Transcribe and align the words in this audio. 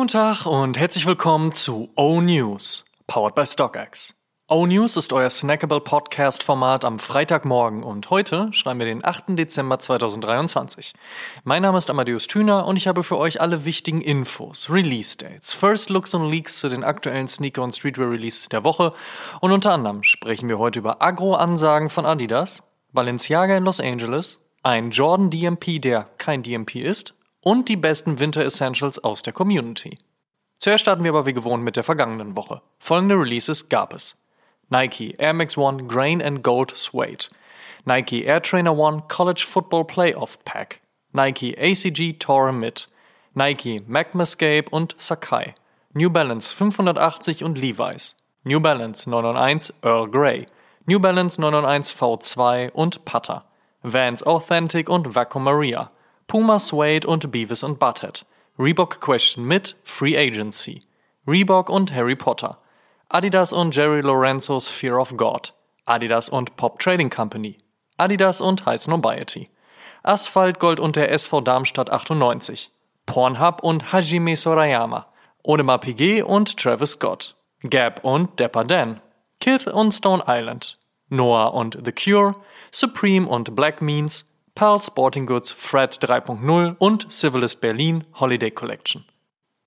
Guten 0.00 0.12
Tag 0.12 0.46
und 0.46 0.78
herzlich 0.78 1.04
willkommen 1.04 1.52
zu 1.52 1.90
O 1.94 2.22
News, 2.22 2.86
powered 3.06 3.34
by 3.34 3.44
StockX. 3.44 4.14
O 4.48 4.66
News 4.66 4.96
ist 4.96 5.12
euer 5.12 5.28
snackable 5.28 5.82
Podcast-Format 5.82 6.86
am 6.86 6.98
Freitagmorgen 6.98 7.82
und 7.82 8.08
heute 8.08 8.50
schreiben 8.54 8.80
wir 8.80 8.86
den 8.86 9.04
8. 9.04 9.38
Dezember 9.38 9.78
2023. 9.78 10.94
Mein 11.44 11.60
Name 11.60 11.76
ist 11.76 11.90
Amadeus 11.90 12.28
Thüner 12.28 12.64
und 12.64 12.78
ich 12.78 12.88
habe 12.88 13.02
für 13.02 13.18
euch 13.18 13.42
alle 13.42 13.66
wichtigen 13.66 14.00
Infos, 14.00 14.70
Release-Dates, 14.70 15.52
First 15.52 15.90
Looks 15.90 16.14
und 16.14 16.30
Leaks 16.30 16.56
zu 16.56 16.70
den 16.70 16.82
aktuellen 16.82 17.28
Sneaker- 17.28 17.62
und 17.62 17.72
Streetwear-Releases 17.72 18.48
der 18.48 18.64
Woche 18.64 18.92
und 19.42 19.52
unter 19.52 19.72
anderem 19.72 20.02
sprechen 20.02 20.48
wir 20.48 20.58
heute 20.58 20.78
über 20.78 21.02
Agro-Ansagen 21.02 21.90
von 21.90 22.06
Adidas, 22.06 22.62
Balenciaga 22.94 23.54
in 23.54 23.64
Los 23.64 23.80
Angeles, 23.80 24.40
ein 24.62 24.92
Jordan 24.92 25.28
DMP, 25.28 25.78
der 25.78 26.08
kein 26.16 26.42
DMP 26.42 26.76
ist 26.76 27.12
und 27.40 27.68
die 27.68 27.76
besten 27.76 28.18
Winter 28.18 28.44
Essentials 28.44 29.02
aus 29.02 29.22
der 29.22 29.32
Community. 29.32 29.98
Zuerst 30.58 30.82
starten 30.82 31.04
wir 31.04 31.10
aber 31.10 31.26
wie 31.26 31.32
gewohnt 31.32 31.62
mit 31.62 31.76
der 31.76 31.84
vergangenen 31.84 32.36
Woche. 32.36 32.60
Folgende 32.78 33.14
Releases 33.14 33.68
gab 33.68 33.94
es. 33.94 34.16
Nike 34.68 35.16
Air 35.18 35.32
Max 35.32 35.56
One 35.56 35.84
Grain 35.88 36.22
and 36.22 36.44
Gold 36.44 36.70
Suede, 36.76 37.28
Nike 37.84 38.24
Air 38.24 38.40
Trainer 38.40 38.76
One 38.76 39.02
College 39.08 39.44
Football 39.48 39.84
Playoff 39.84 40.38
Pack, 40.44 40.80
Nike 41.12 41.56
ACG 41.58 42.18
Tour 42.18 42.52
Mid, 42.52 42.86
Nike 43.34 43.80
Magmascape 43.88 44.68
und 44.70 44.94
Sakai, 44.96 45.54
New 45.92 46.08
Balance 46.08 46.54
580 46.54 47.42
und 47.42 47.58
Levi's, 47.58 48.14
New 48.44 48.60
Balance 48.60 49.10
991 49.10 49.74
Earl 49.82 50.08
Grey, 50.08 50.46
New 50.86 51.00
Balance 51.00 51.40
991 51.40 51.96
V2 51.96 52.70
und 52.70 53.04
Putter, 53.04 53.44
Vans 53.82 54.22
Authentic 54.22 54.88
und 54.88 55.16
Vaco 55.16 55.40
Maria, 55.40 55.90
Puma 56.30 56.60
Suede 56.60 57.08
und 57.08 57.32
Beavis 57.32 57.64
und 57.64 57.80
Butthead, 57.80 58.24
Reebok 58.56 59.00
Question 59.00 59.44
mit 59.44 59.74
Free 59.82 60.16
Agency, 60.16 60.84
Reebok 61.26 61.68
und 61.68 61.92
Harry 61.92 62.14
Potter, 62.14 62.58
Adidas 63.08 63.52
und 63.52 63.74
Jerry 63.74 64.00
Lorenzos 64.00 64.68
Fear 64.68 65.00
of 65.00 65.16
God, 65.16 65.52
Adidas 65.86 66.28
und 66.28 66.54
Pop 66.56 66.78
Trading 66.78 67.10
Company, 67.10 67.58
Adidas 67.96 68.40
und 68.40 68.64
High 68.64 68.80
Snobiety, 68.80 69.50
Asphalt 70.04 70.60
Gold 70.60 70.78
und 70.78 70.94
der 70.94 71.10
SV 71.10 71.40
Darmstadt 71.40 71.90
98, 71.90 72.70
Pornhub 73.06 73.64
und 73.64 73.92
Hajime 73.92 74.36
Sorayama, 74.36 75.08
Odemar 75.42 75.78
Piguet 75.80 76.22
und 76.22 76.56
Travis 76.56 76.92
Scott, 76.92 77.34
Gap 77.64 78.04
und 78.04 78.38
Dapper 78.38 78.62
Dan, 78.62 79.00
Kith 79.40 79.66
und 79.66 79.90
Stone 79.90 80.22
Island, 80.28 80.78
Noah 81.08 81.52
und 81.52 81.76
The 81.84 81.90
Cure, 81.90 82.36
Supreme 82.70 83.26
und 83.26 83.56
Black 83.56 83.82
Means, 83.82 84.29
Pearl 84.54 84.80
Sporting 84.80 85.26
Goods 85.26 85.52
Fred 85.52 85.94
3.0 86.02 86.76
und 86.78 87.12
Civilist 87.12 87.60
Berlin 87.60 88.04
Holiday 88.14 88.50
Collection. 88.50 89.04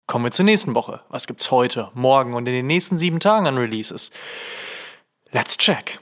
Kommen 0.07 0.25
wir 0.25 0.31
zur 0.31 0.45
nächsten 0.45 0.75
Woche. 0.75 1.01
Was 1.09 1.27
gibt's 1.27 1.49
heute, 1.51 1.89
morgen 1.93 2.33
und 2.33 2.47
in 2.47 2.53
den 2.53 2.67
nächsten 2.67 2.97
sieben 2.97 3.19
Tagen 3.19 3.47
an 3.47 3.57
Releases? 3.57 4.11
Let's 5.31 5.57
check. 5.57 5.99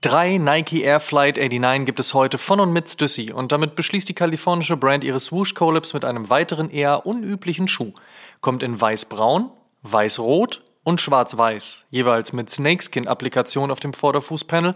Drei 0.00 0.38
Nike 0.38 0.82
Air 0.82 1.00
Flight 1.00 1.36
89 1.36 1.86
gibt 1.86 2.00
es 2.00 2.14
heute 2.14 2.38
von 2.38 2.58
und 2.60 2.72
mit 2.72 2.90
Stussy 2.90 3.32
und 3.32 3.52
damit 3.52 3.74
beschließt 3.76 4.08
die 4.08 4.14
kalifornische 4.14 4.76
Brand 4.76 5.04
ihre 5.04 5.20
Swoosh 5.20 5.54
Collabs 5.54 5.94
mit 5.94 6.04
einem 6.04 6.28
weiteren 6.28 6.70
eher 6.70 7.06
unüblichen 7.06 7.68
Schuh. 7.68 7.92
Kommt 8.40 8.62
in 8.62 8.80
weiß-braun, 8.80 9.50
weiß-rot 9.82 10.62
und 10.84 11.00
schwarz-weiß, 11.00 11.86
jeweils 11.90 12.32
mit 12.32 12.50
Snakeskin-Applikation 12.50 13.70
auf 13.70 13.80
dem 13.80 13.92
Vorderfußpanel. 13.92 14.74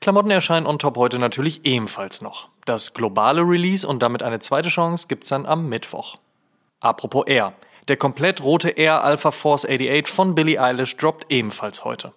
Klamotten 0.00 0.30
erscheinen 0.30 0.66
on 0.66 0.78
top 0.78 0.96
heute 0.96 1.18
natürlich 1.18 1.64
ebenfalls 1.64 2.20
noch. 2.20 2.48
Das 2.64 2.94
globale 2.94 3.42
Release 3.42 3.86
und 3.86 4.02
damit 4.02 4.22
eine 4.22 4.40
zweite 4.40 4.68
Chance 4.68 5.06
gibt's 5.08 5.28
dann 5.28 5.46
am 5.46 5.68
Mittwoch. 5.68 6.16
Apropos 6.80 7.26
Air. 7.26 7.54
Der 7.88 7.96
komplett 7.96 8.42
rote 8.42 8.70
Air 8.70 9.04
Alpha 9.04 9.30
Force 9.30 9.64
88 9.66 10.08
von 10.08 10.34
Billie 10.34 10.60
Eilish 10.60 10.96
droppt 10.96 11.30
ebenfalls 11.30 11.84
heute. 11.84 12.12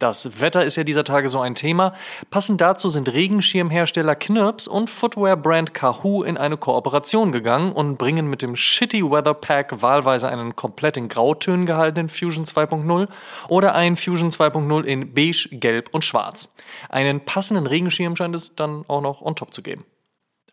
Das 0.00 0.40
Wetter 0.40 0.64
ist 0.64 0.74
ja 0.74 0.82
dieser 0.82 1.04
Tage 1.04 1.28
so 1.28 1.38
ein 1.38 1.54
Thema. 1.54 1.94
Passend 2.28 2.60
dazu 2.60 2.88
sind 2.88 3.08
Regenschirmhersteller 3.08 4.16
Knirps 4.16 4.66
und 4.66 4.90
Footwear-Brand 4.90 5.72
Kahoo 5.72 6.24
in 6.24 6.36
eine 6.36 6.56
Kooperation 6.56 7.30
gegangen 7.30 7.70
und 7.70 7.96
bringen 7.96 8.28
mit 8.28 8.42
dem 8.42 8.56
Shitty 8.56 9.08
Weather 9.08 9.34
Pack 9.34 9.82
wahlweise 9.82 10.28
einen 10.28 10.56
komplett 10.56 10.96
in 10.96 11.08
Grautönen 11.08 11.64
gehaltenen 11.64 12.08
Fusion 12.08 12.44
2.0 12.44 13.08
oder 13.48 13.76
einen 13.76 13.94
Fusion 13.94 14.30
2.0 14.30 14.82
in 14.82 15.14
Beige, 15.14 15.48
Gelb 15.52 15.90
und 15.92 16.04
Schwarz. 16.04 16.52
Einen 16.88 17.24
passenden 17.24 17.68
Regenschirm 17.68 18.16
scheint 18.16 18.34
es 18.34 18.56
dann 18.56 18.84
auch 18.88 19.00
noch 19.00 19.22
on 19.22 19.36
top 19.36 19.54
zu 19.54 19.62
geben. 19.62 19.84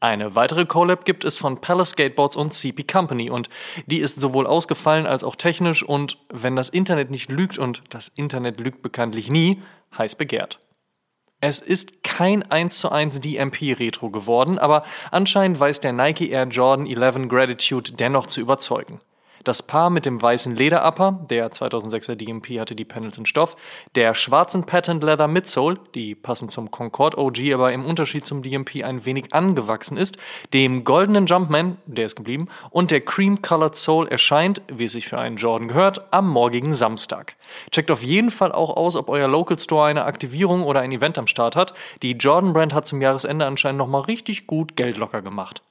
Eine 0.02 0.36
weitere 0.36 0.66
Collab 0.66 1.06
gibt 1.06 1.24
es 1.24 1.38
von 1.38 1.62
Palace 1.62 1.92
Skateboards 1.92 2.36
und 2.36 2.56
CP 2.56 2.84
Company 2.84 3.30
und 3.30 3.50
die 3.86 4.00
ist 4.00 4.20
sowohl 4.20 4.48
ausgefallen 4.48 5.06
als 5.06 5.24
auch 5.24 5.36
technisch 5.36 5.84
und 5.84 6.18
wenn 6.34 6.56
das 6.56 6.70
Internet 6.70 7.12
nicht 7.12 7.30
lügt 7.30 7.60
und 7.60 7.84
das 7.92 8.08
Internet 8.08 8.60
lügt 8.60 8.82
bekanntlich 8.82 9.30
nie, 9.30 9.62
heiß 9.96 10.16
begehrt. 10.16 10.60
Es 11.40 11.60
ist 11.60 12.02
kein 12.02 12.42
1 12.50 12.80
zu 12.80 12.92
1 12.92 13.22
DMP 13.22 13.78
Retro 13.80 14.10
geworden, 14.10 14.58
aber 14.58 14.84
anscheinend 15.12 15.60
weiß 15.60 15.82
der 15.82 15.94
Nike 15.94 16.32
Air 16.32 16.48
Jordan 16.48 16.88
11 16.88 17.30
Gratitude 17.30 17.92
dennoch 17.92 18.26
zu 18.26 18.42
überzeugen. 18.42 19.02
Das 19.44 19.64
Paar 19.64 19.90
mit 19.90 20.06
dem 20.06 20.22
weißen 20.22 20.56
Lederupper, 20.56 21.20
der 21.30 21.52
2006er 21.52 22.16
DMP 22.16 22.60
hatte 22.60 22.76
die 22.76 22.86
Panels 22.86 23.18
in 23.18 23.26
Stoff, 23.26 23.56
der 23.96 24.14
schwarzen 24.14 24.66
Patent 24.66 25.04
Leather 25.04 25.28
Midsole, 25.28 25.80
die 25.96 26.14
passend 26.14 26.52
zum 26.52 26.70
Concorde 26.70 27.18
OG 27.18 27.54
aber 27.54 27.74
im 27.74 27.86
Unterschied 27.86 28.26
zum 28.26 28.44
DMP 28.44 28.84
ein 28.84 29.06
wenig 29.06 29.34
angewachsen 29.34 29.98
ist, 29.98 30.18
dem 30.54 30.84
goldenen 30.84 31.26
Jumpman, 31.26 31.78
der 31.86 32.06
ist 32.06 32.16
geblieben, 32.16 32.50
und 32.70 32.92
der 32.92 33.02
Cream 33.02 33.42
Colored 33.42 33.76
Sole 33.76 34.10
erscheint, 34.10 34.62
wie 34.72 34.84
es 34.84 34.92
sich 34.92 35.08
für 35.08 35.18
einen 35.18 35.38
Jordan 35.38 35.68
gehört, 35.68 36.14
am 36.14 36.30
morgigen 36.30 36.74
Samstag. 36.74 37.36
Checkt 37.72 37.90
auf 37.90 38.04
jeden 38.04 38.32
Fall 38.32 38.52
auch 38.52 38.76
aus, 38.76 38.96
ob 38.96 39.10
euer 39.10 39.28
Local 39.28 39.58
Store 39.58 39.88
eine 39.88 40.06
Aktivierung 40.06 40.64
oder 40.64 40.82
ein 40.82 40.92
Event 40.92 41.18
am 41.18 41.28
Start 41.28 41.56
hat. 41.56 41.74
Die 42.04 42.12
Jordan 42.12 42.54
Brand 42.54 42.74
hat 42.74 42.86
zum 42.86 43.02
Jahresende 43.02 43.46
anscheinend 43.46 43.80
nochmal 43.80 44.02
richtig 44.02 44.48
gut 44.48 44.76
Geld 44.76 44.98
locker 44.98 45.22
gemacht. 45.22 45.62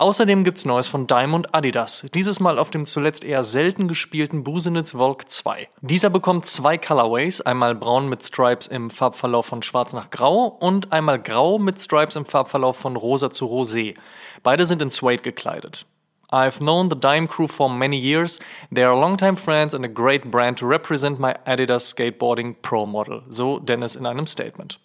Außerdem 0.00 0.44
gibt's 0.44 0.64
Neues 0.64 0.88
von 0.88 1.06
Diamond 1.06 1.54
Adidas, 1.54 2.06
dieses 2.14 2.40
Mal 2.40 2.58
auf 2.58 2.70
dem 2.70 2.86
zuletzt 2.86 3.22
eher 3.22 3.44
selten 3.44 3.86
gespielten 3.86 4.44
Busenitz 4.44 4.92
Volk 4.92 5.28
2. 5.28 5.68
Dieser 5.82 6.08
bekommt 6.08 6.46
zwei 6.46 6.78
Colorways, 6.78 7.42
einmal 7.42 7.74
braun 7.74 8.08
mit 8.08 8.24
Stripes 8.24 8.66
im 8.66 8.88
Farbverlauf 8.88 9.44
von 9.44 9.62
schwarz 9.62 9.92
nach 9.92 10.08
grau 10.08 10.46
und 10.46 10.90
einmal 10.90 11.20
grau 11.20 11.58
mit 11.58 11.78
Stripes 11.78 12.16
im 12.16 12.24
Farbverlauf 12.24 12.78
von 12.78 12.96
rosa 12.96 13.30
zu 13.30 13.44
rosé. 13.44 13.94
Beide 14.42 14.64
sind 14.64 14.80
in 14.80 14.88
Suede 14.88 15.22
gekleidet. 15.22 15.84
I've 16.32 16.60
known 16.60 16.88
the 16.88 16.98
Dime 16.98 17.28
Crew 17.28 17.46
for 17.46 17.68
many 17.68 17.98
years. 17.98 18.38
They 18.74 18.84
are 18.84 18.98
longtime 18.98 19.36
friends 19.36 19.74
and 19.74 19.84
a 19.84 19.88
great 19.88 20.30
brand 20.30 20.58
to 20.60 20.66
represent 20.66 21.18
my 21.18 21.34
Adidas 21.44 21.90
Skateboarding 21.90 22.56
Pro 22.62 22.86
Model, 22.86 23.24
so 23.28 23.58
Dennis 23.58 23.96
in 23.96 24.06
einem 24.06 24.26
Statement. 24.26 24.80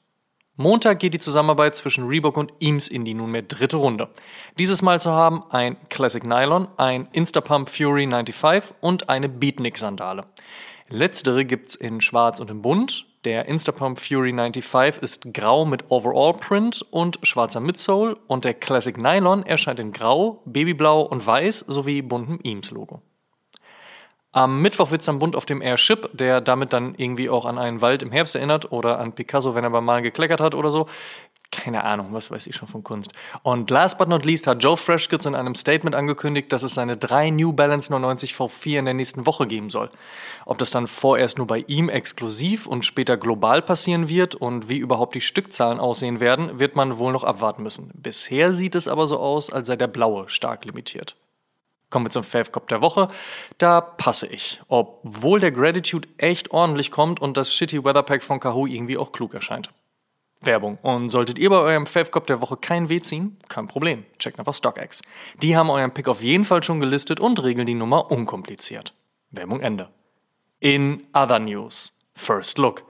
Montag 0.58 1.00
geht 1.00 1.14
die 1.14 1.20
Zusammenarbeit 1.20 1.76
zwischen 1.76 2.08
Reebok 2.08 2.38
und 2.38 2.54
Eames 2.62 2.88
in 2.88 3.04
die 3.04 3.14
nunmehr 3.14 3.42
dritte 3.42 3.76
Runde. 3.76 4.08
Dieses 4.58 4.82
Mal 4.82 5.02
zu 5.02 5.12
haben 5.12 5.44
ein 5.50 5.76
Classic 5.90 6.24
Nylon, 6.24 6.70
ein 6.78 7.10
Instapump 7.12 7.70
Fury 7.70 8.08
95 8.08 8.74
und 8.80 9.10
eine 9.10 9.28
Beatnik 9.28 9.78
Sandale. 9.78 10.24
Letztere 10.88 11.44
gibt's 11.44 11.76
in 11.76 12.00
schwarz 12.00 12.40
und 12.40 12.50
in 12.50 12.62
bunt. 12.62 13.06
Der 13.26 13.50
Instapump 13.50 14.00
Fury 14.00 14.32
95 14.32 15.02
ist 15.04 15.34
grau 15.34 15.66
mit 15.66 15.92
Overall 15.92 16.34
Print 16.34 16.86
und 16.90 17.20
schwarzer 17.24 17.60
Midsole 17.60 18.16
und 18.28 18.46
der 18.46 18.54
Classic 18.54 18.98
Nylon 18.98 19.44
erscheint 19.46 19.82
in 19.82 19.92
grau, 19.92 20.42
babyblau 20.46 21.02
und 21.02 21.28
weiß 21.28 21.66
sowie 21.68 22.02
buntem 22.02 22.40
Eames 22.46 22.72
Logo. 22.72 23.02
Am 24.36 24.62
Mittwoch 24.62 24.92
wird 24.92 25.00
es 25.00 25.06
dann 25.06 25.20
bunt 25.20 25.34
auf 25.38 25.46
dem 25.46 25.62
Airship, 25.62 26.10
der 26.12 26.42
damit 26.42 26.74
dann 26.74 26.94
irgendwie 26.96 27.30
auch 27.30 27.46
an 27.46 27.58
einen 27.58 27.80
Wald 27.80 28.04
im 28.04 28.12
Herbst 28.12 28.36
erinnert 28.36 28.70
oder 28.70 29.00
an 29.00 29.14
Picasso, 29.14 29.56
wenn 29.56 29.64
er 29.64 29.70
beim 29.70 29.86
Malen 29.86 30.04
gekleckert 30.04 30.42
hat 30.42 30.56
oder 30.56 30.72
so. 30.72 30.90
Keine 31.52 31.86
Ahnung, 31.86 32.10
was 32.12 32.32
weiß 32.32 32.46
ich 32.48 32.54
schon 32.58 32.68
von 32.68 32.84
Kunst. 32.84 33.14
Und 33.44 33.70
last 33.70 33.98
but 33.98 34.10
not 34.10 34.26
least 34.26 34.46
hat 34.46 34.62
Joe 34.62 34.76
Freshkitz 34.76 35.26
in 35.26 35.36
einem 35.36 35.56
Statement 35.56 35.96
angekündigt, 35.96 36.52
dass 36.52 36.64
es 36.64 36.74
seine 36.74 36.98
drei 36.98 37.30
New 37.30 37.54
Balance 37.54 37.90
99 37.90 38.34
V4 38.34 38.80
in 38.80 38.86
der 38.86 38.94
nächsten 38.94 39.26
Woche 39.26 39.48
geben 39.48 39.70
soll. 39.70 39.90
Ob 40.46 40.58
das 40.58 40.70
dann 40.70 40.88
vorerst 40.88 41.38
nur 41.38 41.48
bei 41.48 41.64
ihm 41.68 41.88
exklusiv 41.88 42.68
und 42.68 42.84
später 42.84 43.16
global 43.16 43.62
passieren 43.62 44.10
wird 44.10 44.36
und 44.36 44.68
wie 44.68 44.80
überhaupt 44.80 45.16
die 45.16 45.22
Stückzahlen 45.22 45.80
aussehen 45.80 46.20
werden, 46.20 46.60
wird 46.60 46.76
man 46.76 46.98
wohl 46.98 47.14
noch 47.14 47.24
abwarten 47.24 47.64
müssen. 47.64 47.90
Bisher 47.94 48.52
sieht 48.52 48.76
es 48.76 48.90
aber 48.90 49.08
so 49.08 49.18
aus, 49.18 49.50
als 49.50 49.68
sei 49.68 49.78
der 49.78 49.88
blaue 49.88 50.28
stark 50.28 50.66
limitiert. 50.66 51.16
Kommen 51.96 52.08
wir 52.08 52.12
zum 52.12 52.26
Fave 52.26 52.52
der 52.70 52.82
Woche. 52.82 53.08
Da 53.58 53.80
passe 53.80 54.28
ich. 54.28 54.62
Obwohl 54.68 55.40
der 55.40 55.54
Gratitude 55.54 56.10
echt 56.18 56.52
ordentlich 56.52 56.92
kommt 56.92 57.22
und 57.22 57.38
das 57.38 57.54
Shitty 57.54 57.86
Weather 57.86 58.04
Pack 58.04 58.22
von 58.22 58.42
Kahoo 58.42 58.68
irgendwie 58.68 58.98
auch 58.98 59.14
klug 59.14 59.34
erscheint. 59.34 59.70
Werbung. 60.42 60.78
Und 60.82 61.10
solltet 61.10 61.40
ihr 61.40 61.50
bei 61.50 61.56
eurem 61.56 61.86
Fave 61.86 62.12
der 62.28 62.42
Woche 62.42 62.58
kein 62.58 62.90
Weh 62.90 63.00
ziehen, 63.00 63.38
kein 63.48 63.68
Problem. 63.68 64.04
Checkt 64.20 64.40
einfach 64.40 64.54
StockX. 64.54 65.04
Die 65.42 65.56
haben 65.56 65.70
euren 65.70 65.94
Pick 65.94 66.10
auf 66.10 66.22
jeden 66.22 66.44
Fall 66.44 66.64
schon 66.64 66.82
gelistet 66.82 67.22
und 67.22 67.42
regeln 67.42 67.66
die 67.66 67.76
Nummer 67.76 68.12
unkompliziert. 68.12 68.94
Werbung 69.32 69.62
Ende. 69.62 69.88
In 70.60 71.08
other 71.14 71.40
news. 71.40 71.94
First 72.14 72.58
Look. 72.58 72.84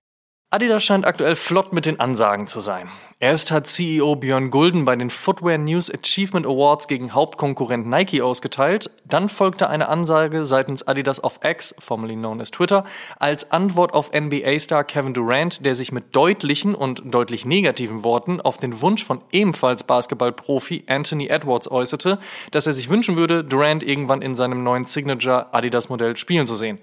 Adidas 0.49 0.83
scheint 0.83 1.05
aktuell 1.05 1.35
flott 1.35 1.73
mit 1.73 1.85
den 1.85 1.99
Ansagen 1.99 2.47
zu 2.47 2.59
sein. 2.59 2.89
Erst 3.25 3.49
hat 3.49 3.65
CEO 3.65 4.17
Björn 4.17 4.51
Gulden 4.51 4.85
bei 4.85 4.95
den 4.95 5.09
Footwear 5.09 5.57
News 5.57 5.89
Achievement 5.91 6.45
Awards 6.45 6.87
gegen 6.87 7.15
Hauptkonkurrent 7.15 7.87
Nike 7.87 8.21
ausgeteilt. 8.21 8.91
Dann 9.03 9.29
folgte 9.29 9.67
eine 9.67 9.89
Ansage 9.89 10.45
seitens 10.45 10.87
Adidas 10.87 11.23
of 11.23 11.39
X, 11.43 11.73
formerly 11.79 12.13
known 12.13 12.39
as 12.39 12.51
Twitter, 12.51 12.83
als 13.17 13.49
Antwort 13.49 13.95
auf 13.95 14.11
NBA-Star 14.13 14.83
Kevin 14.83 15.15
Durant, 15.15 15.65
der 15.65 15.73
sich 15.73 15.91
mit 15.91 16.15
deutlichen 16.15 16.75
und 16.75 17.01
deutlich 17.03 17.47
negativen 17.47 18.03
Worten 18.03 18.41
auf 18.41 18.57
den 18.57 18.79
Wunsch 18.81 19.03
von 19.03 19.23
ebenfalls 19.31 19.81
Basketballprofi 19.81 20.83
Anthony 20.85 21.25
Edwards 21.25 21.71
äußerte, 21.71 22.19
dass 22.51 22.67
er 22.67 22.73
sich 22.73 22.91
wünschen 22.91 23.15
würde, 23.15 23.43
Durant 23.43 23.81
irgendwann 23.81 24.21
in 24.21 24.35
seinem 24.35 24.63
neuen 24.63 24.83
Signature 24.83 25.51
Adidas-Modell 25.51 26.15
spielen 26.15 26.45
zu 26.45 26.55
sehen. 26.55 26.77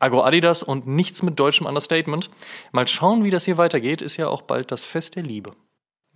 Agro 0.00 0.24
Adidas 0.24 0.64
und 0.64 0.88
nichts 0.88 1.22
mit 1.22 1.38
deutschem 1.38 1.68
Understatement. 1.68 2.30
Mal 2.72 2.88
schauen, 2.88 3.22
wie 3.22 3.30
das 3.30 3.44
hier 3.44 3.58
weitergeht, 3.58 4.02
ist 4.02 4.16
ja 4.16 4.26
auch 4.26 4.42
bald 4.42 4.72
das 4.72 4.84
Fest 4.84 5.14
der 5.14 5.22
Liebe. 5.22 5.52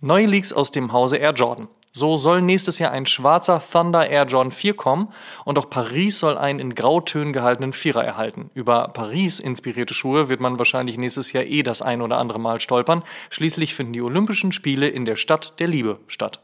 Neue 0.01 0.27
Leaks 0.27 0.53
aus 0.53 0.71
dem 0.71 0.93
Hause 0.93 1.17
Air 1.17 1.33
Jordan. 1.33 1.67
So 1.91 2.15
soll 2.15 2.41
nächstes 2.41 2.79
Jahr 2.79 2.91
ein 2.91 3.05
schwarzer 3.05 3.61
Thunder 3.61 4.09
Air 4.09 4.27
Jordan 4.27 4.53
4 4.53 4.73
kommen 4.73 5.09
und 5.43 5.59
auch 5.59 5.69
Paris 5.69 6.19
soll 6.19 6.37
einen 6.37 6.59
in 6.59 6.73
Grautönen 6.73 7.33
gehaltenen 7.33 7.73
Vierer 7.73 8.05
erhalten. 8.05 8.49
Über 8.53 8.87
Paris 8.93 9.41
inspirierte 9.41 9.93
Schuhe 9.93 10.29
wird 10.29 10.39
man 10.39 10.57
wahrscheinlich 10.57 10.97
nächstes 10.97 11.33
Jahr 11.33 11.43
eh 11.43 11.63
das 11.63 11.81
ein 11.81 12.01
oder 12.01 12.17
andere 12.17 12.39
Mal 12.39 12.61
stolpern. 12.61 13.03
Schließlich 13.29 13.75
finden 13.75 13.91
die 13.91 14.01
Olympischen 14.01 14.53
Spiele 14.53 14.87
in 14.87 15.03
der 15.03 15.17
Stadt 15.17 15.59
der 15.59 15.67
Liebe 15.67 15.99
statt. 16.07 16.39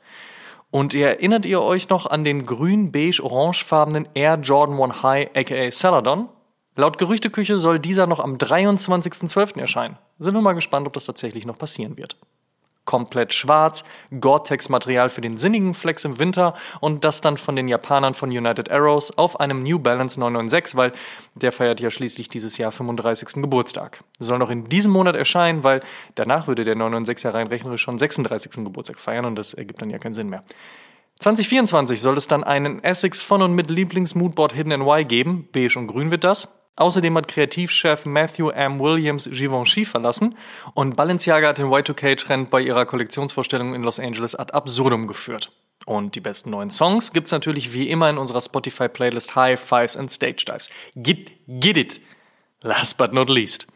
Und 0.69 0.93
erinnert 0.93 1.45
ihr 1.45 1.61
euch 1.61 1.87
noch 1.87 2.07
an 2.07 2.25
den 2.25 2.45
grün-beige-orangefarbenen 2.45 4.09
Air 4.15 4.39
Jordan 4.41 4.81
1 4.81 5.01
High 5.01 5.29
aka 5.33 5.71
Celadon? 5.71 6.27
Laut 6.75 6.97
Gerüchteküche 6.97 7.57
soll 7.57 7.79
dieser 7.79 8.05
noch 8.05 8.19
am 8.19 8.35
23.12. 8.35 9.61
erscheinen. 9.61 9.97
Sind 10.19 10.33
wir 10.33 10.41
mal 10.41 10.51
gespannt, 10.51 10.87
ob 10.87 10.91
das 10.91 11.05
tatsächlich 11.05 11.45
noch 11.45 11.57
passieren 11.57 11.95
wird. 11.95 12.17
Komplett 12.85 13.33
schwarz, 13.33 13.83
Gore-Tex-Material 14.19 15.09
für 15.09 15.21
den 15.21 15.37
sinnigen 15.37 15.73
Flex 15.73 16.05
im 16.05 16.19
Winter 16.19 16.53
und 16.79 17.03
das 17.03 17.21
dann 17.21 17.37
von 17.37 17.55
den 17.55 17.67
Japanern 17.67 18.13
von 18.13 18.29
United 18.29 18.71
Arrows 18.71 19.17
auf 19.17 19.39
einem 19.39 19.63
New 19.63 19.79
Balance 19.79 20.19
996, 20.19 20.77
weil 20.77 20.93
der 21.33 21.51
feiert 21.51 21.79
ja 21.79 21.89
schließlich 21.89 22.29
dieses 22.29 22.57
Jahr 22.57 22.71
35. 22.71 23.41
Geburtstag. 23.41 24.03
Soll 24.19 24.37
noch 24.37 24.49
in 24.49 24.65
diesem 24.65 24.91
Monat 24.91 25.15
erscheinen, 25.15 25.63
weil 25.63 25.81
danach 26.15 26.47
würde 26.47 26.63
der 26.63 26.75
996 26.75 27.23
ja 27.23 27.31
rein 27.31 27.47
rechnerisch 27.47 27.81
schon 27.81 27.99
36. 27.99 28.63
Geburtstag 28.63 28.99
feiern 28.99 29.25
und 29.25 29.35
das 29.35 29.53
ergibt 29.53 29.81
dann 29.81 29.89
ja 29.89 29.97
keinen 29.97 30.13
Sinn 30.13 30.29
mehr. 30.29 30.43
2024 31.19 32.01
soll 32.01 32.17
es 32.17 32.27
dann 32.27 32.43
einen 32.43 32.83
Essex 32.83 33.21
von 33.21 33.41
und 33.41 33.53
mit 33.53 33.69
Lieblingsmoodboard 33.69 34.53
Hidden 34.53 34.79
NY 34.81 35.05
geben. 35.05 35.47
Beige 35.51 35.79
und 35.79 35.87
grün 35.87 36.11
wird 36.11 36.23
das. 36.23 36.47
Außerdem 36.77 37.15
hat 37.17 37.29
Kreativchef 37.29 38.05
Matthew 38.05 38.49
M. 38.49 38.79
Williams 38.79 39.29
Givenchy 39.31 39.85
verlassen 39.85 40.35
und 40.73 40.95
Balenciaga 40.97 41.49
hat 41.49 41.57
den 41.57 41.67
Y2K-Trend 41.67 42.49
bei 42.49 42.61
ihrer 42.61 42.85
Kollektionsvorstellung 42.85 43.73
in 43.73 43.83
Los 43.83 43.99
Angeles 43.99 44.35
ad 44.35 44.53
absurdum 44.53 45.07
geführt. 45.07 45.51
Und 45.85 46.15
die 46.15 46.19
besten 46.19 46.49
neuen 46.49 46.71
Songs 46.71 47.13
gibt's 47.13 47.31
natürlich 47.31 47.73
wie 47.73 47.89
immer 47.89 48.09
in 48.09 48.17
unserer 48.17 48.41
Spotify-Playlist 48.41 49.35
High 49.35 49.59
Fives 49.59 49.95
and 49.95 50.11
Stage 50.11 50.43
Dives. 50.47 50.69
Get, 50.95 51.31
get 51.47 51.77
it! 51.77 52.01
Last 52.61 52.97
but 52.97 53.13
not 53.13 53.29
least. 53.29 53.67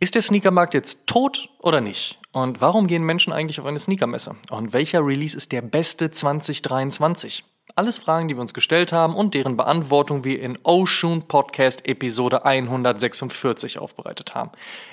Ist 0.00 0.14
der 0.14 0.22
Sneakermarkt 0.22 0.74
jetzt 0.74 1.06
tot 1.06 1.48
oder 1.58 1.80
nicht? 1.80 2.18
Und 2.32 2.60
warum 2.60 2.86
gehen 2.86 3.04
Menschen 3.04 3.32
eigentlich 3.32 3.60
auf 3.60 3.66
eine 3.66 3.78
Sneakermesse? 3.78 4.36
Und 4.50 4.72
welcher 4.72 5.04
Release 5.04 5.36
ist 5.36 5.52
der 5.52 5.62
beste 5.62 6.10
2023? 6.10 7.44
Alles 7.76 7.98
Fragen, 7.98 8.28
die 8.28 8.36
wir 8.36 8.40
uns 8.40 8.54
gestellt 8.54 8.92
haben 8.92 9.16
und 9.16 9.34
deren 9.34 9.56
Beantwortung 9.56 10.22
wir 10.22 10.40
in 10.40 10.56
Oshun 10.62 11.26
Podcast 11.26 11.88
Episode 11.88 12.44
146 12.44 13.80
aufbereitet 13.80 14.36
haben. 14.36 14.52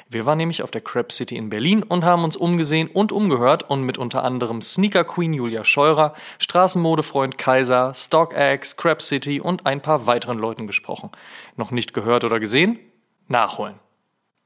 Wir 0.09 0.25
waren 0.25 0.39
nämlich 0.39 0.63
auf 0.63 0.71
der 0.71 0.81
Crab 0.81 1.11
City 1.11 1.37
in 1.37 1.51
Berlin 1.51 1.83
und 1.83 2.03
haben 2.03 2.23
uns 2.23 2.35
umgesehen 2.35 2.87
und 2.87 3.11
umgehört 3.11 3.69
und 3.69 3.83
mit 3.83 3.99
unter 3.99 4.23
anderem 4.23 4.63
Sneaker 4.63 5.03
Queen 5.03 5.31
Julia 5.31 5.63
Scheurer, 5.63 6.15
Straßenmodefreund 6.39 7.37
Kaiser, 7.37 7.93
StockX, 7.93 8.77
Crab 8.77 9.03
City 9.03 9.39
und 9.39 9.67
ein 9.67 9.81
paar 9.81 10.07
weiteren 10.07 10.39
Leuten 10.39 10.65
gesprochen. 10.65 11.11
Noch 11.57 11.69
nicht 11.69 11.93
gehört 11.93 12.23
oder 12.23 12.39
gesehen? 12.39 12.79
Nachholen. 13.27 13.75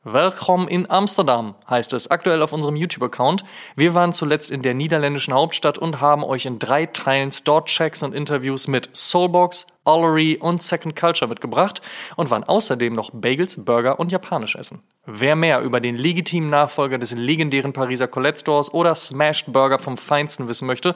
Welcome 0.07 0.69
in 0.69 0.87
Amsterdam 0.91 1.55
heißt 1.67 1.91
es 1.93 2.11
aktuell 2.11 2.43
auf 2.43 2.53
unserem 2.53 2.75
YouTube-Account. 2.75 3.43
Wir 3.75 3.95
waren 3.95 4.13
zuletzt 4.13 4.51
in 4.51 4.61
der 4.61 4.75
niederländischen 4.75 5.33
Hauptstadt 5.33 5.79
und 5.79 5.99
haben 5.99 6.23
euch 6.23 6.45
in 6.45 6.59
drei 6.59 6.85
Teilen 6.85 7.31
Store-Checks 7.31 8.03
und 8.03 8.13
Interviews 8.13 8.67
mit 8.67 8.95
Soulbox, 8.95 9.65
Ollery 9.83 10.37
und 10.39 10.61
Second 10.61 10.95
Culture 10.95 11.27
mitgebracht 11.27 11.81
und 12.17 12.29
waren 12.29 12.43
außerdem 12.43 12.93
noch 12.93 13.09
Bagels, 13.13 13.65
Burger 13.65 13.99
und 13.99 14.11
Japanisch 14.11 14.55
essen. 14.55 14.83
Wer 15.07 15.35
mehr 15.35 15.61
über 15.61 15.79
den 15.79 15.95
legitimen 15.95 16.51
Nachfolger 16.51 16.99
des 16.99 17.13
legendären 17.13 17.73
Pariser 17.73 18.07
Colette 18.07 18.41
Stores 18.41 18.71
oder 18.71 18.93
Smashed 18.93 19.51
Burger 19.51 19.79
vom 19.79 19.97
Feinsten 19.97 20.47
wissen 20.47 20.67
möchte, 20.67 20.95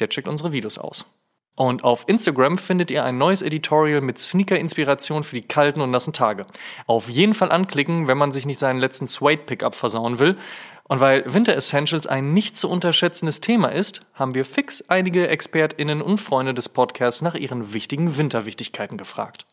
der 0.00 0.08
checkt 0.08 0.26
unsere 0.26 0.50
Videos 0.50 0.78
aus. 0.78 1.06
Und 1.58 1.82
auf 1.82 2.04
Instagram 2.06 2.56
findet 2.56 2.88
ihr 2.92 3.04
ein 3.04 3.18
neues 3.18 3.42
Editorial 3.42 4.00
mit 4.00 4.16
Sneaker-Inspiration 4.20 5.24
für 5.24 5.34
die 5.34 5.42
kalten 5.42 5.80
und 5.80 5.90
nassen 5.90 6.12
Tage. 6.12 6.46
Auf 6.86 7.08
jeden 7.08 7.34
Fall 7.34 7.50
anklicken, 7.50 8.06
wenn 8.06 8.16
man 8.16 8.30
sich 8.30 8.46
nicht 8.46 8.60
seinen 8.60 8.78
letzten 8.78 9.08
Suede-Pickup 9.08 9.74
versauen 9.74 10.20
will. 10.20 10.36
Und 10.84 11.00
weil 11.00 11.24
Winter 11.26 11.56
Essentials 11.56 12.06
ein 12.06 12.32
nicht 12.32 12.56
zu 12.56 12.70
unterschätzendes 12.70 13.40
Thema 13.40 13.72
ist, 13.72 14.02
haben 14.14 14.36
wir 14.36 14.44
fix 14.44 14.84
einige 14.88 15.26
ExpertInnen 15.26 16.00
und 16.00 16.18
Freunde 16.18 16.54
des 16.54 16.68
Podcasts 16.68 17.22
nach 17.22 17.34
ihren 17.34 17.72
wichtigen 17.72 18.16
Winterwichtigkeiten 18.16 18.96
gefragt. 18.96 19.44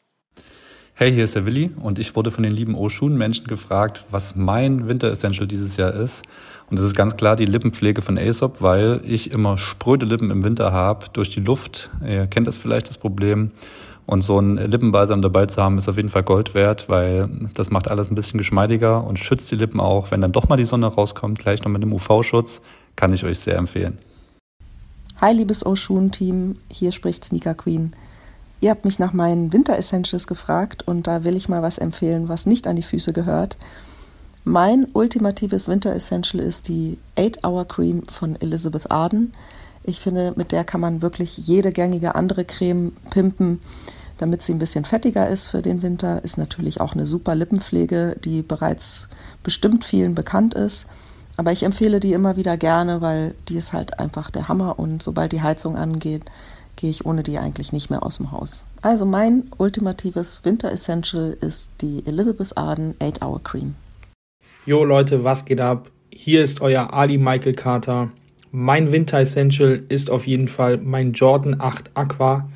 Hey, 0.97 1.11
hier 1.11 1.25
ist 1.25 1.35
der 1.35 1.45
Willi 1.45 1.71
und 1.81 1.99
ich 1.99 2.15
wurde 2.15 2.31
von 2.31 2.41
den 2.41 2.53
lieben 2.53 2.73
Oshun-Menschen 2.73 3.47
gefragt, 3.47 4.05
was 4.11 4.37
mein 4.37 4.87
Winter 4.87 5.11
Essential 5.11 5.45
dieses 5.45 5.75
Jahr 5.75 5.93
ist. 5.93 6.23
Und 6.69 6.79
das 6.79 6.85
ist 6.85 6.95
ganz 6.95 7.17
klar 7.17 7.35
die 7.35 7.43
Lippenpflege 7.43 8.01
von 8.01 8.17
Aesop, 8.17 8.61
weil 8.61 9.01
ich 9.03 9.29
immer 9.31 9.57
spröde 9.57 10.05
Lippen 10.05 10.31
im 10.31 10.45
Winter 10.45 10.71
habe 10.71 11.07
durch 11.11 11.31
die 11.31 11.41
Luft. 11.41 11.89
Ihr 12.01 12.27
kennt 12.27 12.47
das 12.47 12.55
vielleicht, 12.55 12.87
das 12.87 12.97
Problem. 12.97 13.51
Und 14.05 14.21
so 14.21 14.39
ein 14.39 14.55
Lippenbalsam 14.55 15.21
dabei 15.21 15.47
zu 15.47 15.61
haben, 15.61 15.77
ist 15.77 15.89
auf 15.89 15.97
jeden 15.97 16.07
Fall 16.07 16.23
Gold 16.23 16.53
wert, 16.53 16.87
weil 16.87 17.29
das 17.53 17.71
macht 17.71 17.89
alles 17.89 18.09
ein 18.09 18.15
bisschen 18.15 18.37
geschmeidiger 18.37 19.03
und 19.03 19.19
schützt 19.19 19.51
die 19.51 19.57
Lippen 19.57 19.81
auch. 19.81 20.11
Wenn 20.11 20.21
dann 20.21 20.31
doch 20.31 20.47
mal 20.47 20.55
die 20.55 20.63
Sonne 20.63 20.87
rauskommt, 20.87 21.39
gleich 21.39 21.61
noch 21.61 21.71
mit 21.71 21.83
dem 21.83 21.91
UV-Schutz, 21.91 22.61
kann 22.95 23.11
ich 23.11 23.25
euch 23.25 23.39
sehr 23.39 23.57
empfehlen. 23.57 23.97
Hi, 25.19 25.33
liebes 25.33 25.65
Oshun-Team, 25.65 26.53
hier 26.71 26.93
spricht 26.93 27.25
Sneaker 27.25 27.53
Queen. 27.53 27.93
Ihr 28.61 28.71
habt 28.71 28.85
mich 28.85 28.99
nach 28.99 29.13
meinen 29.13 29.53
Winter 29.53 29.77
Essentials 29.77 30.27
gefragt 30.27 30.87
und 30.87 31.07
da 31.07 31.23
will 31.23 31.35
ich 31.35 31.49
mal 31.49 31.61
was 31.61 31.77
empfehlen, 31.77 32.29
was 32.29 32.45
nicht 32.45 32.67
an 32.67 32.75
die 32.75 32.83
Füße 32.83 33.13
gehört. 33.13 33.57
Mein 34.43 34.87
ultimatives 34.93 35.67
Winter 35.67 35.93
Essential 35.93 36.41
ist 36.41 36.67
die 36.67 36.97
8-Hour 37.17 37.67
Cream 37.67 38.03
von 38.03 38.39
Elizabeth 38.39 38.91
Arden. 38.91 39.33
Ich 39.83 39.99
finde, 39.99 40.33
mit 40.35 40.51
der 40.51 40.63
kann 40.63 40.81
man 40.81 41.01
wirklich 41.01 41.37
jede 41.37 41.71
gängige 41.71 42.15
andere 42.15 42.45
Creme 42.45 42.93
pimpen, 43.09 43.59
damit 44.17 44.43
sie 44.43 44.53
ein 44.53 44.59
bisschen 44.59 44.85
fettiger 44.85 45.27
ist 45.27 45.47
für 45.47 45.61
den 45.61 45.81
Winter. 45.81 46.23
Ist 46.23 46.37
natürlich 46.37 46.79
auch 46.79 46.93
eine 46.93 47.05
super 47.05 47.35
Lippenpflege, 47.35 48.17
die 48.23 48.41
bereits 48.41 49.09
bestimmt 49.43 49.83
vielen 49.83 50.15
bekannt 50.15 50.53
ist. 50.53 50.85
Aber 51.37 51.51
ich 51.51 51.63
empfehle 51.63 51.99
die 51.99 52.13
immer 52.13 52.37
wieder 52.37 52.55
gerne, 52.55 53.01
weil 53.01 53.35
die 53.49 53.57
ist 53.57 53.73
halt 53.73 53.99
einfach 53.99 54.31
der 54.31 54.47
Hammer 54.47 54.79
und 54.79 55.03
sobald 55.03 55.31
die 55.31 55.41
Heizung 55.41 55.75
angeht, 55.75 56.23
gehe 56.75 56.89
ich 56.89 57.05
ohne 57.05 57.23
die 57.23 57.37
eigentlich 57.37 57.73
nicht 57.73 57.89
mehr 57.89 58.03
aus 58.03 58.17
dem 58.17 58.31
Haus. 58.31 58.65
Also 58.81 59.05
mein 59.05 59.45
ultimatives 59.57 60.41
Winter 60.43 60.71
Essential 60.71 61.37
ist 61.41 61.71
die 61.81 62.03
Elizabeth 62.05 62.57
Arden 62.57 62.95
8-Hour 62.99 63.43
Cream. 63.43 63.75
Jo 64.65 64.83
Leute, 64.83 65.23
was 65.23 65.45
geht 65.45 65.61
ab? 65.61 65.89
Hier 66.11 66.41
ist 66.41 66.61
euer 66.61 66.93
Ali 66.93 67.17
Michael 67.17 67.53
Carter. 67.53 68.11
Mein 68.51 68.91
Winter 68.91 69.19
Essential 69.19 69.83
ist 69.89 70.09
auf 70.09 70.27
jeden 70.27 70.47
Fall 70.47 70.77
mein 70.77 71.13
Jordan 71.13 71.59
8 71.59 71.91
Aqua, 71.93 72.49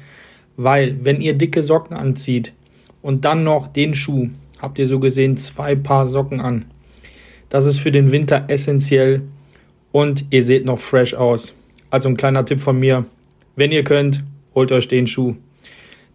weil 0.57 1.03
wenn 1.03 1.21
ihr 1.21 1.38
dicke 1.38 1.61
Socken 1.61 1.95
anzieht 1.95 2.53
und 3.01 3.25
dann 3.25 3.43
noch 3.43 3.67
den 3.67 3.95
Schuh, 3.95 4.29
habt 4.59 4.79
ihr 4.79 4.88
so 4.88 4.99
gesehen 4.99 5.38
zwei 5.38 5.75
Paar 5.75 6.07
Socken 6.07 6.41
an. 6.41 6.65
Das 7.49 7.65
ist 7.65 7.79
für 7.79 7.91
den 7.91 8.11
Winter 8.11 8.45
essentiell 8.47 9.23
und 9.91 10.25
ihr 10.29 10.43
seht 10.43 10.65
noch 10.65 10.79
fresh 10.79 11.13
aus. 11.13 11.53
Also 11.89 12.09
ein 12.09 12.17
kleiner 12.17 12.45
Tipp 12.45 12.59
von 12.59 12.79
mir, 12.79 13.05
wenn 13.56 13.72
ihr 13.72 13.84
könnt, 13.84 14.24
holt 14.56 14.72
euch 14.72 14.88
den 14.88 15.08
Schuh. 15.08 15.36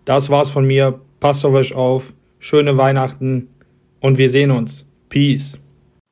Das 0.04 0.30
war's 0.30 0.50
von 0.50 0.66
mir. 0.66 1.00
Passt 1.20 1.44
auf 1.44 1.54
euch 1.54 1.74
auf. 1.74 2.12
Schöne 2.38 2.76
Weihnachten 2.76 3.48
und 4.00 4.18
wir 4.18 4.28
sehen 4.28 4.50
uns. 4.50 4.86
Peace. 5.08 5.60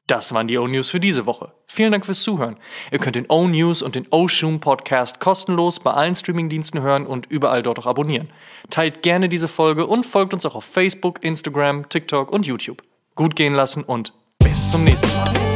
Das 0.07 0.35
waren 0.35 0.49
die 0.49 0.59
O-News 0.59 0.91
für 0.91 1.01
diese 1.01 1.27
Woche. 1.27 1.53
Vielen 1.67 1.93
Dank 1.93 2.05
fürs 2.05 2.23
Zuhören. 2.23 2.57
Ihr 2.91 2.99
könnt 2.99 3.17
den 3.17 3.27
O-News 3.29 3.83
und 3.83 3.95
den 3.95 4.07
O-Shoom 4.11 4.61
Podcast 4.61 5.21
kostenlos 5.21 5.81
bei 5.81 5.93
allen 5.93 6.15
Streamingdiensten 6.15 6.83
hören 6.83 7.07
und 7.07 7.27
überall 7.27 7.63
dort 7.63 7.79
auch 7.79 7.87
abonnieren. 7.87 8.29
Teilt 8.69 9.03
gerne 9.03 9.29
diese 9.29 9.49
Folge 9.49 9.87
und 9.87 10.05
folgt 10.05 10.35
uns 10.35 10.45
auch 10.45 10.55
auf 10.55 10.65
Facebook, 10.65 11.23
Instagram, 11.23 11.89
TikTok 11.89 12.31
und 12.33 12.47
YouTube. 12.47 12.83
Gut 13.15 13.37
gehen 13.37 13.55
lassen 13.55 13.85
und 13.85 14.13
bis 14.39 14.71
zum 14.71 14.85
nächsten 14.85 15.17
Mal. 15.17 15.52